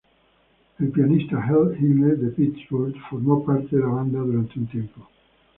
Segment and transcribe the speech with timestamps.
[0.79, 5.07] El pianista Earl Hines, de Pittsburgh, formó parte de la banda durante un tiempo.